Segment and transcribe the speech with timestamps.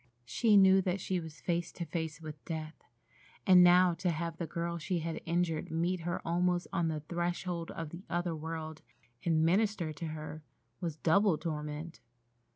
[0.25, 2.73] She knew that she was face to face with death,
[3.45, 7.69] and now to have the girl she had injured meet her almost on the threshold
[7.69, 8.81] of the other world,
[9.23, 10.41] and minister to her,
[10.79, 11.99] was double torment.